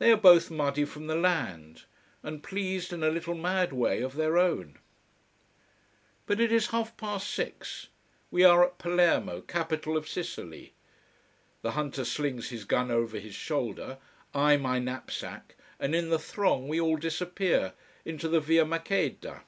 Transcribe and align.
They 0.00 0.10
are 0.10 0.16
both 0.16 0.50
muddy 0.50 0.84
from 0.84 1.06
the 1.06 1.14
land, 1.14 1.84
and 2.24 2.42
pleased 2.42 2.92
in 2.92 3.04
a 3.04 3.08
little 3.08 3.36
mad 3.36 3.72
way 3.72 4.00
of 4.02 4.16
their 4.16 4.36
own. 4.36 4.80
But 6.26 6.40
it 6.40 6.50
is 6.50 6.70
half 6.72 6.96
past 6.96 7.30
six. 7.30 7.86
We 8.32 8.42
are 8.42 8.64
at 8.64 8.78
Palermo, 8.78 9.42
capital 9.42 9.96
of 9.96 10.08
Sicily. 10.08 10.72
The 11.62 11.70
hunter 11.70 12.04
slings 12.04 12.48
his 12.48 12.64
gun 12.64 12.90
over 12.90 13.20
his 13.20 13.36
shoulder, 13.36 13.98
I 14.34 14.56
my 14.56 14.80
knapsack, 14.80 15.54
and 15.78 15.94
in 15.94 16.08
the 16.08 16.18
throng 16.18 16.66
we 16.66 16.80
all 16.80 16.96
disappear, 16.96 17.74
into 18.04 18.26
the 18.26 18.40
Via 18.40 18.64
Maqueda. 18.64 19.44